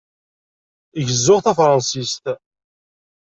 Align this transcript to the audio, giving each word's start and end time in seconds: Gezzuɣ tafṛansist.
Gezzuɣ 1.05 1.39
tafṛansist. 1.41 2.25